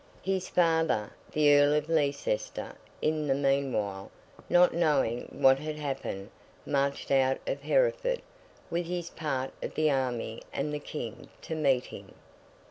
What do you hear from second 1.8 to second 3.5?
Leicester, in the